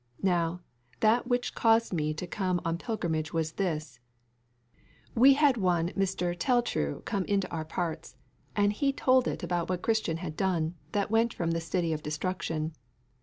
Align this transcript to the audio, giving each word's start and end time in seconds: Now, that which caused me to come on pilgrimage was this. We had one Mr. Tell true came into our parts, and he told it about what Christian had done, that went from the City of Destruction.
Now, 0.23 0.61
that 1.01 1.27
which 1.27 1.53
caused 1.53 1.93
me 1.93 2.11
to 2.15 2.25
come 2.25 2.59
on 2.65 2.79
pilgrimage 2.79 3.33
was 3.33 3.51
this. 3.51 3.99
We 5.13 5.33
had 5.33 5.57
one 5.57 5.89
Mr. 5.89 6.35
Tell 6.35 6.63
true 6.63 7.03
came 7.05 7.23
into 7.25 7.47
our 7.51 7.65
parts, 7.65 8.15
and 8.55 8.73
he 8.73 8.91
told 8.91 9.27
it 9.27 9.43
about 9.43 9.69
what 9.69 9.83
Christian 9.83 10.17
had 10.17 10.35
done, 10.35 10.73
that 10.93 11.11
went 11.11 11.35
from 11.35 11.51
the 11.51 11.61
City 11.61 11.93
of 11.93 12.01
Destruction. 12.01 12.73